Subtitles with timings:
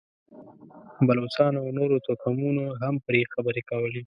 [1.07, 3.99] بلوڅانو او نورو توکمونو هم پرې خبرې کولې.